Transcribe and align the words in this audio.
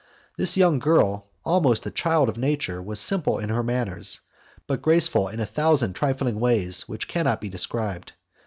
This 0.35 0.57
young 0.57 0.79
girl, 0.79 1.27
almost 1.45 1.85
a 1.85 1.91
child 1.91 2.27
of 2.27 2.35
nature, 2.35 2.81
was 2.81 2.99
simple 2.99 3.37
in 3.37 3.49
her 3.49 3.61
manners, 3.61 4.21
but 4.65 4.81
graceful 4.81 5.27
in 5.27 5.39
a 5.39 5.45
thousand 5.45 5.93
trifling 5.93 6.39
ways 6.39 6.89
which 6.89 7.07
cannot 7.07 7.39
be 7.39 7.49
described. 7.49 8.13